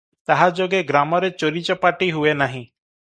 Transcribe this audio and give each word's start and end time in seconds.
ତାହା 0.29 0.45
ଯୋଗେ 0.59 0.79
ଗ୍ରାମରେ 0.91 1.29
ଚୋରି 1.43 1.63
ଚପାଟି 1.69 2.09
ହୁଏ 2.17 2.35
ନାହିଁ। 2.41 2.65